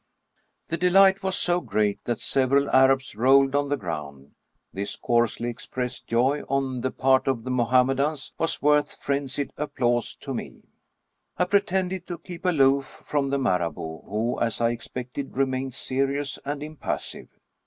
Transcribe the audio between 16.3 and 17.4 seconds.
and impassive.